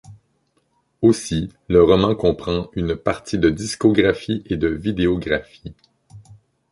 [1.03, 5.75] Aussi, le roman comprend une partie de discographie et de vidéographie.